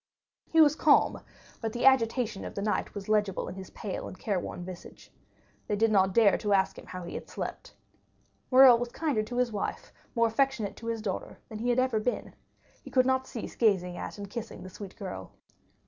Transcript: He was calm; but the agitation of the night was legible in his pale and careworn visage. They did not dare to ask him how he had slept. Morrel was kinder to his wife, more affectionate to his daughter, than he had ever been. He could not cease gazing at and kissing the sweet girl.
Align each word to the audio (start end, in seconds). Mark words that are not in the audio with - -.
He 0.49 0.59
was 0.61 0.75
calm; 0.75 1.21
but 1.61 1.73
the 1.73 1.85
agitation 1.85 2.43
of 2.43 2.55
the 2.55 2.61
night 2.63 2.95
was 2.95 3.07
legible 3.07 3.47
in 3.47 3.53
his 3.53 3.69
pale 3.69 4.07
and 4.07 4.17
careworn 4.17 4.65
visage. 4.65 5.11
They 5.67 5.75
did 5.75 5.91
not 5.91 6.11
dare 6.11 6.39
to 6.39 6.53
ask 6.53 6.75
him 6.79 6.87
how 6.87 7.03
he 7.03 7.13
had 7.13 7.29
slept. 7.29 7.75
Morrel 8.49 8.79
was 8.79 8.89
kinder 8.91 9.21
to 9.21 9.37
his 9.37 9.51
wife, 9.51 9.93
more 10.15 10.25
affectionate 10.25 10.75
to 10.77 10.87
his 10.87 11.03
daughter, 11.03 11.37
than 11.49 11.59
he 11.59 11.69
had 11.69 11.77
ever 11.77 11.99
been. 11.99 12.33
He 12.81 12.89
could 12.89 13.05
not 13.05 13.27
cease 13.27 13.55
gazing 13.55 13.95
at 13.95 14.17
and 14.17 14.27
kissing 14.27 14.63
the 14.63 14.71
sweet 14.71 14.95
girl. 14.95 15.33